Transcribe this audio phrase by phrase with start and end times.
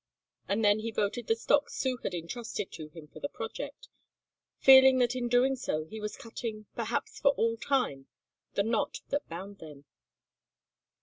[0.47, 3.87] And then he voted the stock Sue had intrusted to him for the project,
[4.57, 8.07] feeling that in doing so he was cutting, perhaps for all time,
[8.55, 9.85] the knot that bound them.